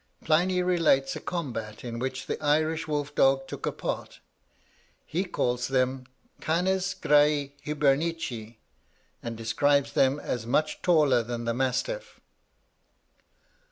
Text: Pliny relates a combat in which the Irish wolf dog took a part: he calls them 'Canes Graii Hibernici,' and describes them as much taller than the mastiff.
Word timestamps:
Pliny 0.25 0.63
relates 0.63 1.15
a 1.15 1.19
combat 1.19 1.83
in 1.83 1.99
which 1.99 2.25
the 2.25 2.43
Irish 2.43 2.87
wolf 2.87 3.13
dog 3.13 3.45
took 3.47 3.67
a 3.67 3.71
part: 3.71 4.19
he 5.05 5.23
calls 5.25 5.67
them 5.67 6.05
'Canes 6.41 6.95
Graii 6.95 7.51
Hibernici,' 7.63 8.55
and 9.21 9.37
describes 9.37 9.93
them 9.93 10.19
as 10.19 10.47
much 10.47 10.81
taller 10.81 11.21
than 11.21 11.45
the 11.45 11.53
mastiff. 11.53 12.19